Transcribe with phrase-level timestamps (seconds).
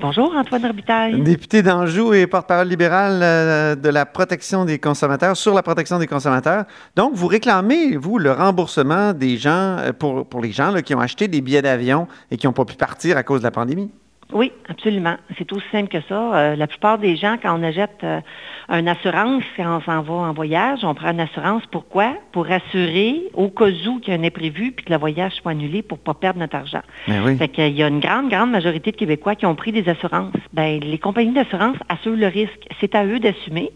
[0.00, 1.20] Bonjour, Antoine Robitaille.
[1.20, 6.08] Député d'Anjou et porte-parole libéral euh, de la protection des consommateurs, sur la protection des
[6.08, 6.64] consommateurs.
[6.96, 10.94] Donc, vous réclamez, vous, le remboursement des gens, euh, pour, pour les gens là, qui
[10.94, 13.52] ont acheté des billets d'avion et qui n'ont pas pu partir à cause de la
[13.52, 13.90] pandémie?
[14.32, 15.16] Oui, absolument.
[15.38, 16.34] C'est aussi simple que ça.
[16.34, 18.20] Euh, la plupart des gens, quand on achète euh,
[18.68, 21.62] une assurance, quand on s'en va en voyage, on prend une assurance.
[21.70, 22.14] Pourquoi?
[22.32, 25.52] Pour assurer au cas où qu'il y a un imprévu puis que le voyage soit
[25.52, 26.82] annulé pour ne pas perdre notre argent.
[27.06, 27.36] Ben oui.
[27.36, 30.32] Fait qu'il y a une grande, grande majorité de Québécois qui ont pris des assurances.
[30.52, 32.66] Ben, les compagnies d'assurance assurent le risque.
[32.80, 33.70] C'est à eux d'assumer.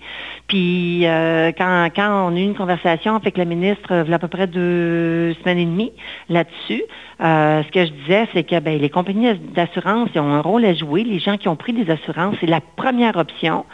[0.47, 4.17] Puis euh, quand, quand on a eu une conversation avec la ministre il y a
[4.17, 5.93] à peu près deux semaines et demie
[6.29, 6.83] là-dessus,
[7.21, 10.75] euh, ce que je disais, c'est que ben, les compagnies d'assurance ont un rôle à
[10.75, 11.05] jouer.
[11.05, 13.65] Les gens qui ont pris des assurances, c'est la première option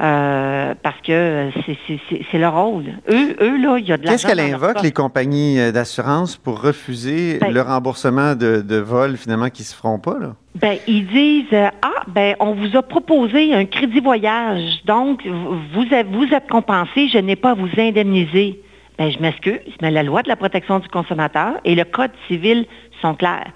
[0.00, 2.84] euh, parce que c'est- c'est leur rôle.
[3.10, 4.12] Eux, eux là, il y a de l'argent.
[4.12, 9.16] Qu'est-ce qu'elle invoque, les compagnies euh, d'assurance, pour refuser Ben- le remboursement de, de vols,
[9.16, 10.16] finalement, qui ne se feront pas?
[10.18, 10.34] Là?
[10.60, 15.58] Ben, ils disent euh, Ah, ben, on vous a proposé un crédit voyage, donc vous,
[15.74, 18.60] vous êtes- vous êtes compensé, je n'ai pas à vous indemniser.
[18.96, 22.64] Ben, je m'excuse, mais la loi de la protection du consommateur et le code civil
[23.02, 23.50] sont clairs.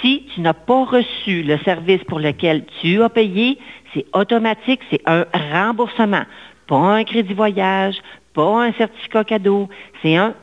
[0.00, 3.58] Si tu n'as pas reçu le service pour lequel tu as payé,
[3.94, 6.22] c'est automatique, c'est un remboursement,
[6.66, 7.96] pas un crédit voyage,
[8.34, 9.68] pas un certificat cadeau,
[10.02, 10.34] c'est un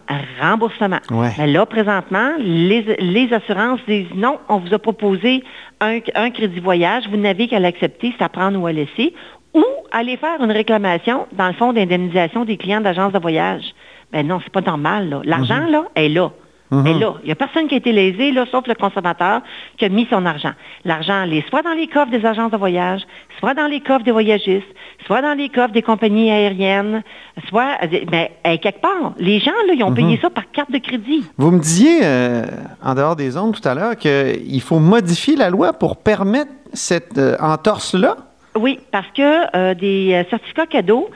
[0.42, 1.00] remboursement.
[1.12, 1.30] Ouais.
[1.38, 5.44] Mais là, présentement, les, les assurances disent non, on vous a proposé
[5.80, 9.14] un, un crédit voyage, vous n'avez qu'à l'accepter, c'est à prendre ou à laisser,
[9.54, 13.64] ou aller faire une réclamation dans le fonds d'indemnisation des clients d'agences de voyage.
[14.12, 15.22] Ben non, c'est pas normal, là.
[15.24, 16.32] L'argent, là, est là.
[16.72, 17.14] Est là.
[17.22, 19.42] Il n'y a personne qui a été lésé, là, sauf le consommateur
[19.78, 20.52] qui a mis son argent.
[20.84, 23.02] L'argent, il est soit dans les coffres des agences de voyage,
[23.40, 24.66] soit dans les coffres des voyagistes,
[25.06, 27.04] soit dans les coffres des compagnies aériennes,
[27.50, 27.78] soit,
[28.12, 29.14] ben, eh, quelque part.
[29.18, 31.24] Les gens, là, ils ont payé ça par carte de crédit.
[31.38, 32.46] Vous me disiez, euh,
[32.84, 37.18] en dehors des ondes tout à l'heure, qu'il faut modifier la loi pour permettre cette
[37.20, 38.18] euh, entorse-là?
[38.58, 41.10] Oui, parce que euh, des euh, certificats cadeaux,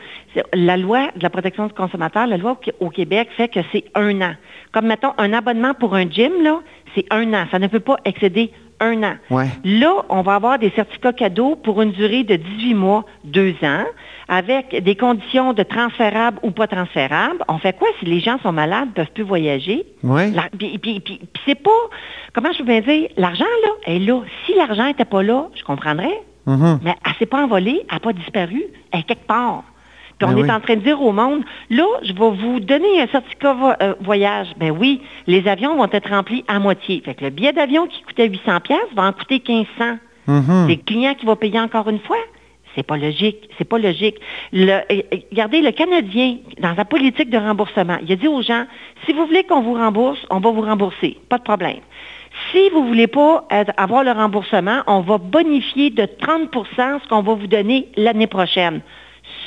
[0.53, 3.59] la loi de la protection du consommateur, la loi au, Qué- au Québec fait que
[3.71, 4.33] c'est un an.
[4.71, 6.59] Comme, mettons, un abonnement pour un gym, là,
[6.95, 7.45] c'est un an.
[7.51, 8.51] Ça ne peut pas excéder
[8.81, 9.13] un an.
[9.29, 9.47] Ouais.
[9.65, 13.83] Là, on va avoir des certificats cadeaux pour une durée de 18 mois, deux ans,
[14.27, 17.39] avec des conditions de transférables ou pas transférables.
[17.47, 19.85] On fait quoi si les gens sont malades, ne peuvent plus voyager?
[20.03, 20.31] Oui.
[20.57, 21.71] Puis, puis- puis- puis c'est pas,
[22.33, 24.21] comment je peux bien dire, l'argent, là, est là.
[24.45, 26.21] Si l'argent n'était pas là, je comprendrais.
[26.49, 26.79] Mhm.
[26.83, 29.63] Mais elle s'est pas envolée, elle n'a pas disparu, elle est quelque part.
[30.17, 30.51] Puis on Ben est oui.
[30.51, 33.93] en train de dire au monde, là, je vais vous donner un certificat vo- euh,
[34.01, 34.47] voyage.
[34.57, 37.01] Ben oui, les avions vont être remplis à moitié.
[37.05, 39.97] Fait que le billet d'avion qui coûtait 800 pièces va en coûter 1500.
[40.27, 40.65] Mhm.
[40.67, 42.17] C'est le client qui va payer encore une fois.
[42.75, 43.49] C'est pas logique.
[43.57, 44.15] C'est pas logique.
[44.51, 48.41] Le, euh, euh, regardez, le Canadien, dans sa politique de remboursement, il a dit aux
[48.41, 48.65] gens,
[49.05, 51.17] si vous voulez qu'on vous rembourse, on va vous rembourser.
[51.29, 51.79] Pas de problème.
[52.51, 53.47] Si vous ne voulez pas
[53.77, 58.81] avoir le remboursement, on va bonifier de 30% ce qu'on va vous donner l'année prochaine.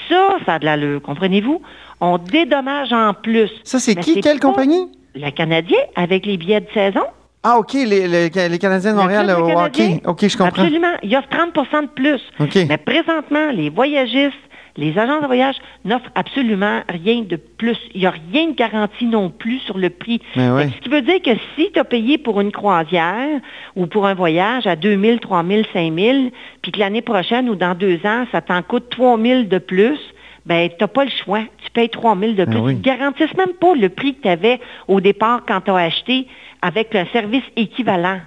[0.08, 1.62] Ça, ça a de l'allure, comprenez-vous?
[2.00, 3.50] On dédommage en plus.
[3.64, 4.20] Ça, c'est qui?
[4.20, 4.88] Quelle compagnie?
[5.14, 7.04] Le Canadien, avec les billets de saison.
[7.44, 10.00] Ah, OK, les, les- les Canadiens de Montréal au hockey.
[10.06, 10.62] OK, je comprends.
[10.62, 10.92] Absolument.
[11.02, 12.20] Il offre 30% de plus.
[12.40, 12.56] OK.
[12.68, 14.36] Mais présentement, les voyagistes,
[14.76, 17.76] les agents de voyage n'offrent absolument rien de plus.
[17.94, 20.20] Il n'y a rien de garanti non plus sur le prix.
[20.36, 20.66] Ouais.
[20.66, 23.40] Que Ce qui veut dire que si tu as payé pour une croisière
[23.76, 26.18] ou pour un voyage à 2 000, 3 000, 5 000,
[26.62, 29.98] puis que l'année prochaine ou dans deux ans, ça t'en coûte 3 000 de plus,
[30.46, 31.42] ben tu n'as pas le choix.
[31.64, 32.58] Tu payes 3 000 de plus.
[32.58, 32.72] oui.
[32.72, 35.76] Ils ne garantissent même pas le prix que tu avais au départ quand tu as
[35.76, 36.26] acheté
[36.62, 38.20] avec un service équivalent.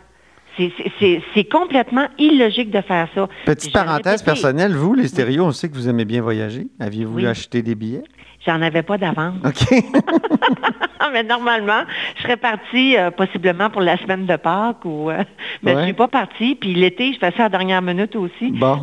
[0.58, 3.28] C'est- complètement illogique de faire ça.
[3.46, 6.68] Petite parenthèse répété, personnelle, vous, les stéréos, on sait que vous aimez bien voyager.
[6.80, 7.26] Aviez-vous Oui.
[7.28, 8.04] acheté des billets?
[8.45, 9.35] J'en avais pas d'avance.
[9.44, 9.83] OK.
[11.13, 11.81] mais normalement,
[12.18, 15.24] je serais partie euh, possiblement pour la semaine de Pâques ou euh,
[15.63, 15.80] mais Ouais.
[15.81, 16.56] je suis pas partie.
[16.56, 18.51] Puis l'été, je fais ça à la dernière minute aussi.
[18.51, 18.81] Bon.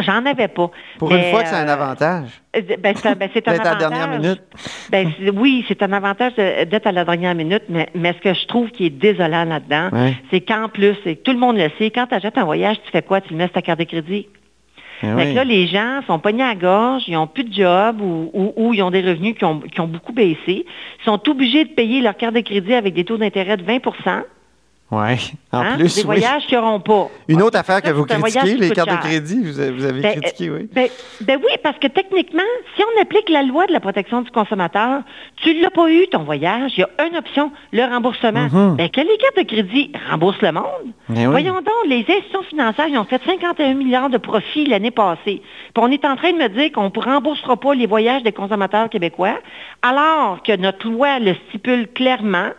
[0.00, 0.70] J'en avais pas.
[0.98, 2.28] Pour Mais, une fois que c'est un euh, avantage.
[2.54, 3.78] Ben, c'est un- ben, un D'être à la avantage.
[3.90, 4.42] dernière minute.
[4.90, 8.46] Ben, oui, c'est un avantage d'être à la dernière minute, mais, mais ce que je
[8.46, 10.14] trouve qui est désolant là-dedans, Ouais.
[10.30, 12.90] c'est qu'en plus, et tout le monde le sait, quand tu achètes un voyage, tu
[12.90, 13.20] fais quoi?
[13.20, 14.26] Tu le mets sur ta carte de crédit.
[15.02, 15.30] Eh Fait oui.
[15.30, 18.30] que là, les gens sont pognés à la gorge, ils n'ont plus de job ou,
[18.32, 20.64] ou- ou ils ont des revenus qui ont, qui ont beaucoup baissé.
[20.66, 23.80] Ils sont obligés de payer leur carte de crédit avec des taux d'intérêt de 20
[24.88, 25.76] Oui, en Hein?
[25.78, 25.96] plus.
[25.96, 26.06] Des oui.
[26.06, 27.08] voyages qui n'auront pas.
[27.26, 30.20] Une autre affaire que vous critiquez, les cartes de crédit, vous avez, vous avez Ben,
[30.20, 30.68] critiqué, oui.
[30.72, 30.88] Ben,
[31.22, 32.42] ben oui, parce que techniquement,
[32.76, 35.00] si on applique la loi de la protection du consommateur,
[35.42, 38.46] tu ne l'as pas eu ton voyage, il y a une option, le remboursement.
[38.76, 40.64] Ben, que les cartes de crédit remboursent le monde.
[41.08, 41.32] Ben oui.
[41.32, 45.42] Voyons donc, les institutions financières, ils ont fait 51 milliards de profits l'année passée.
[45.74, 48.30] Puis on est en train de me dire qu'on ne remboursera pas les voyages des
[48.32, 49.34] consommateurs québécois,
[49.82, 52.50] alors que notre loi le stipule clairement.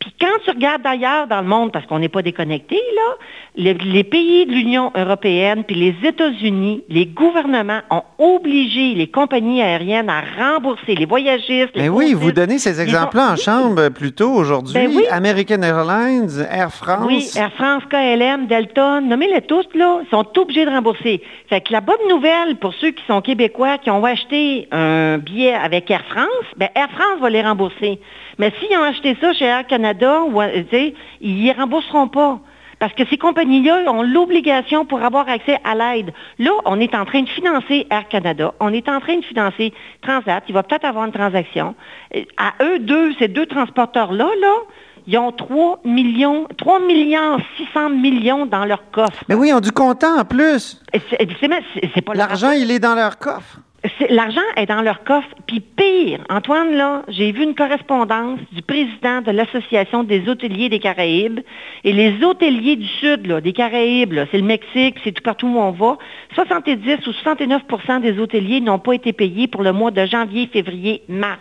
[0.00, 3.16] Puis quand tu regardes d'ailleurs dans le monde, parce qu'on n'est pas déconnecté, là,
[3.54, 9.60] les, les pays de l'Union européenne puis les États-Unis, les gouvernements ont obligé les compagnies
[9.60, 11.72] aériennes à rembourser les voyagistes.
[11.74, 14.72] les Mais oui, vous donnez ces exemples-là ont- en chambre plus tôt aujourd'hui.
[14.72, 15.04] Ben oui.
[15.10, 17.04] American Airlines, Air France.
[17.06, 21.20] Oui, Air France, KLM, Delta, nommez-les tous, là, ils sont obligés de rembourser.
[21.50, 25.52] Fait que la bonne nouvelle pour ceux qui sont québécois, qui ont acheté un billet
[25.52, 28.00] avec Air France, ben Air France va les rembourser.
[28.38, 30.62] Mais s'ils ont acheté ça chez Air Canada, ou, euh,
[31.22, 32.38] ils rembourseront pas.
[32.78, 36.12] Parce que ces compagnies-là ont l'obligation pour avoir accès à l'aide.
[36.38, 39.72] Là, on est en train de financer Air Canada, on est en train de financer
[40.02, 41.74] Transat, il va peut-être avoir une transaction.
[42.36, 44.52] À eux deux, ces deux transporteurs-là, là,
[45.06, 49.24] ils ont 3 millions, 3 millions 600 millions dans leur coffre.
[49.28, 50.82] Mais oui, ils ont du comptant en plus.
[50.92, 53.60] C'est- pas L'argent, il est dans leur coffre.
[54.10, 55.28] L'argent est dans leur coffre.
[55.46, 60.78] Puis pire, Antoine, là, j'ai vu une correspondance du président de l'Association des hôteliers des
[60.78, 61.40] Caraïbes.
[61.84, 65.58] Et les hôteliers du Sud, là, des Caraïbes, c'est le Mexique, c'est tout partout où
[65.58, 65.98] on va,
[66.34, 71.02] 70 ou 69% des hôteliers n'ont pas été payés pour le mois de janvier, février,
[71.08, 71.40] mars.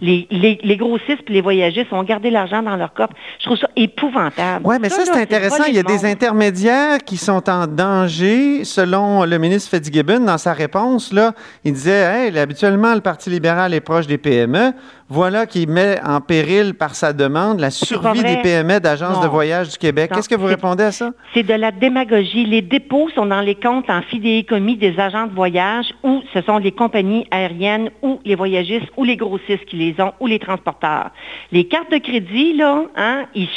[0.00, 3.14] Les, les, les grossistes et les voyagistes ont gardé l'argent dans leur coffre.
[3.38, 4.64] Je trouve ça épouvantable.
[4.66, 5.64] Oui, mais ça, c'est intéressant.
[5.68, 10.52] Il y a des intermédiaires qui sont en danger, selon le ministre Fitzgibbon, dans sa
[10.52, 11.12] réponse.
[11.12, 11.32] Là,
[11.64, 14.72] il disait hey, habituellement, le Parti libéral est proche des PME.
[15.08, 19.68] Voilà qui met en péril par sa demande la survie des PME d'agences de voyage
[19.70, 20.10] du Québec.
[20.14, 21.10] Qu'est-ce que vous répondez à ça?
[21.34, 22.46] C'est de la démagogie.
[22.46, 26.56] Les dépôts sont dans les comptes en fidéicommis des agents de voyage ou ce sont
[26.58, 31.10] les compagnies aériennes ou les voyagistes ou les grossistes qui les ont ou les transporteurs.
[31.50, 33.48] Les cartes de crédit, là, hein, ils-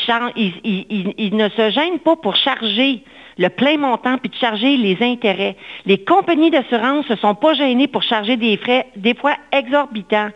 [1.18, 3.04] ils ne se gênent pas pour charger
[3.38, 5.56] le plein montant puis de charger les intérêts.
[5.86, 10.30] Les compagnies d'assurance ne se sont pas gênées pour charger des frais, des fois exorbitants.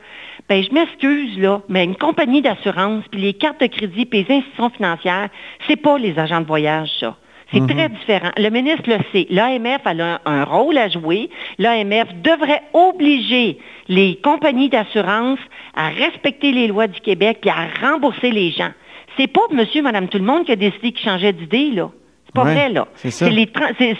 [0.49, 4.35] Ben, je m'excuse, là, mais une compagnie d'assurance, puis les cartes de crédit, puis les
[4.37, 5.29] institutions financières,
[5.67, 7.15] c'est pas les agents de voyage, ça.
[7.51, 8.29] C'est très différent.
[8.37, 9.25] Le ministre le sait.
[9.31, 11.31] L'AMF a un, un rôle à jouer.
[11.57, 13.57] L'AMF devrait obliger
[13.87, 15.39] les compagnies d'assurance
[15.75, 18.69] à respecter les lois du Québec et à rembourser les gens.
[19.17, 21.89] C'est pas monsieur, madame, tout le monde qui a décidé qu'il changeait d'idée, là.
[22.29, 22.87] C'est pas Ouais, vrai, là.
[22.95, 23.51] c'est les,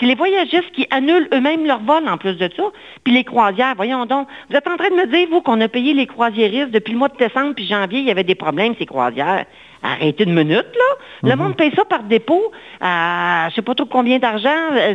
[0.02, 2.64] les voyagistes qui annulent eux-mêmes leur vol en plus de ça.
[3.04, 4.28] Puis les croisières, voyons donc.
[4.52, 7.00] Vous êtes en train de me dire, vous, qu'on a payé les croisiéristes depuis le
[7.00, 9.46] mois de décembre puis janvier, il y avait des problèmes, ces croisières.
[9.82, 11.30] Arrêtez une minute, là.
[11.30, 14.50] Le monde paye ça par dépôt à je sais pas trop combien d'argent,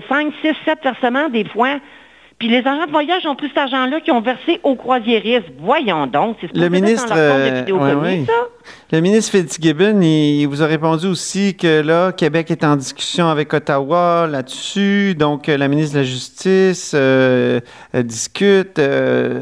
[0.08, 1.78] 5, 6, 7 versements des fois.
[2.44, 5.46] Puis les agents de voyage ont pris cet argent-là qui ont versé aux croisiéristes.
[5.58, 8.24] Voyons donc, c'est Le supposé être ministre, dans leur compte de euh, ouais, ouais.
[8.26, 8.32] ça?
[8.92, 13.28] Le ministre Fitzgibbon, il, il vous a répondu aussi que là, Québec est en discussion
[13.28, 15.14] avec Ottawa là-dessus.
[15.14, 17.60] Donc, euh, la ministre de la Justice euh,
[17.94, 18.78] discute.
[18.78, 19.40] euh,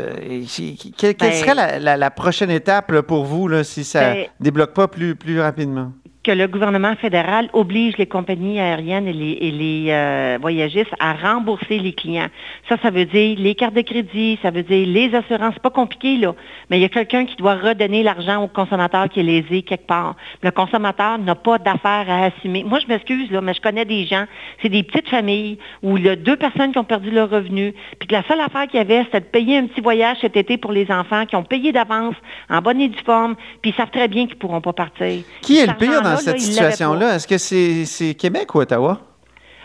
[0.97, 4.13] quelle, quelle Ben- serait la, la- la prochaine étape là, pour vous là, si ça
[4.13, 5.91] Ben- débloque pas plus, plus rapidement?
[6.25, 11.15] Que le gouvernement fédéral oblige les compagnies aériennes et les, et les, euh, voyagistes à
[11.15, 12.29] rembourser les clients.
[12.69, 15.55] Ça, ça veut dire les cartes de crédit, ça veut dire les assurances.
[15.55, 16.35] C'est pas compliqué, là.
[16.71, 19.87] Mais il y a quelqu'un qui doit redonner l'argent au consommateur qui est lésé quelque
[19.87, 20.15] part.
[20.43, 22.63] Le consommateur n'a pas d'affaires à assumer.
[22.63, 24.25] Moi, je m'excuse, là, mais je connais des gens,
[24.63, 27.75] c'est des petites familles où il y a deux personnes qui ont perdu leur revenu,
[27.99, 30.37] puis que la seule affaire qu'il y avait, c'était de payer un petit voyage cet
[30.37, 32.15] été pour les enfants qui ont payé d'avance,
[32.49, 35.25] en bonne et due forme, puis ils savent très bien qu'ils pourront pas partir.
[35.41, 37.17] Qui est le pire dans argent-là, cette situation-là?
[37.17, 39.01] Est-ce que c'est Québec ou Ottawa?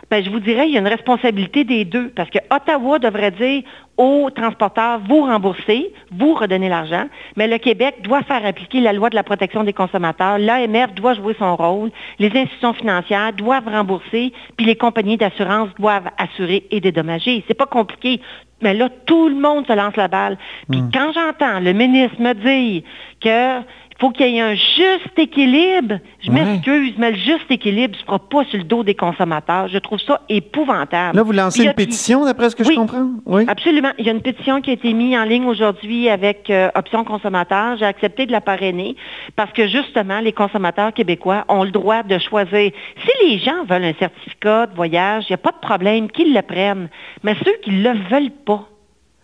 [0.09, 3.31] Ben, je vous dirais, il y a une responsabilité des deux, parce que Ottawa devrait
[3.31, 3.63] dire
[3.97, 9.09] aux transporteurs, vous remboursez, vous redonnez l'argent, mais le Québec doit faire appliquer la loi
[9.09, 14.31] de la protection des consommateurs, l'AMF doit jouer son rôle, les institutions financières doivent rembourser,
[14.55, 17.43] puis les compagnies d'assurance doivent assurer et dédommager.
[17.45, 18.21] C'est pas compliqué.
[18.61, 20.37] Mais là, tout le monde se lance la balle.
[20.71, 22.81] Puis quand j'entends le ministre me dire
[23.19, 23.61] que
[23.99, 25.99] faut qu'il y ait un juste équilibre.
[26.21, 26.43] Je Ouais.
[26.45, 29.67] m'excuse, mais le juste équilibre ne se fera pas sur le dos des consommateurs.
[29.69, 31.15] Je trouve ça épouvantable.
[31.17, 32.73] Là, vous lancez une pétition, d'après ce que Oui.
[32.75, 33.09] je comprends?
[33.25, 33.45] Oui.
[33.47, 33.91] Absolument.
[33.97, 37.03] Il y a une pétition qui a été mise en ligne aujourd'hui avec euh, Option
[37.03, 37.77] Consommateur.
[37.77, 38.95] J'ai accepté de la parrainer
[39.35, 42.71] parce que justement, les consommateurs québécois ont le droit de choisir.
[43.03, 46.33] Si les gens veulent un certificat de voyage, il n'y a pas de problème qu'ils
[46.33, 46.89] le prennent.
[47.23, 48.67] Mais ceux qui ne le veulent pas,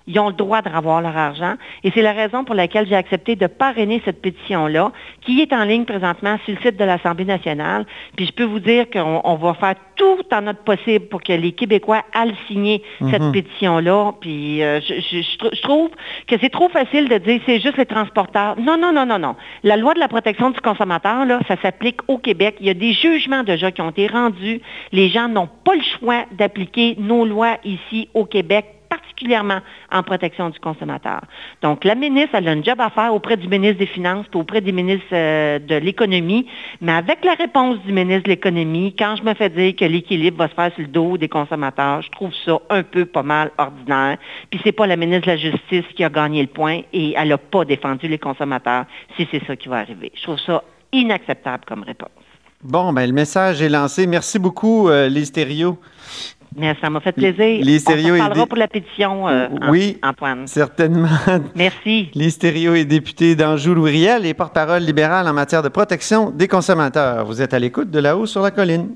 [0.07, 1.55] Ils ont le droit de revoir leur argent.
[1.83, 4.91] Et c'est la raison pour laquelle j'ai accepté de parrainer cette pétition-là,
[5.21, 7.85] qui est en ligne présentement sur le site de l'Assemblée nationale.
[8.15, 11.51] Puis je peux vous dire qu'on va faire tout en notre possible pour que les
[11.51, 13.31] Québécois aillent signer cette mhm.
[13.31, 14.13] pétition-là.
[14.19, 15.89] Puis euh, je, trouve
[16.27, 18.55] que c'est trop facile de dire c'est juste les transporteurs.
[18.59, 19.35] Non, non, non, non, non.
[19.63, 22.57] La loi de la protection du consommateur, là, ça s'applique au Québec.
[22.59, 24.61] Il y a des jugements déjà qui ont été rendus.
[24.91, 29.59] Les gens n'ont pas le choix d'appliquer nos lois ici au Québec particulièrement
[29.91, 31.21] en protection du consommateur.
[31.61, 34.37] Donc, la ministre, elle a un job à faire auprès du ministre des Finances et
[34.37, 36.47] auprès des ministres euh, de l'Économie,
[36.81, 40.37] mais avec la réponse du ministre de l'Économie, quand je me fais dire que l'équilibre
[40.37, 43.51] va se faire sur le dos des consommateurs, je trouve ça un peu pas mal
[43.57, 44.17] ordinaire.
[44.49, 47.29] Puis c'est pas la ministre de la Justice qui a gagné le point et elle
[47.29, 48.85] n'a pas défendu les consommateurs
[49.15, 50.11] si c'est ça qui va arriver.
[50.15, 52.09] Je trouve ça inacceptable comme réponse.
[52.63, 54.07] Bon, ben le message est lancé.
[54.07, 55.09] Merci beaucoup, euh,
[56.55, 57.63] mais ça m'a fait plaisir.
[57.63, 60.47] Les On parlera pour la pétition, euh, oui, Antoine.
[60.47, 61.07] certainement.
[61.55, 62.09] Merci.
[62.75, 67.25] Est député d'Anjou-Louis-Riel et porte-parole libérale en matière de protection des consommateurs.
[67.25, 68.95] Vous êtes à l'écoute de là-haut sur la colline.